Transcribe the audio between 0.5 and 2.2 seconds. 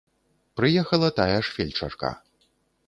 Прыехала тая ж фельчарка.